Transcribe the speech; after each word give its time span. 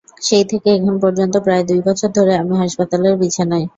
সেই 0.21 0.45
থেকে 0.51 0.69
এখন 0.77 0.95
পর্যন্ত 1.03 1.35
প্রায় 1.45 1.63
দুই 1.69 1.81
বছর 1.87 2.09
ধরে 2.17 2.33
আমি 2.41 2.53
হাসপাতালের 2.61 3.15
বিছানায়। 3.21 3.65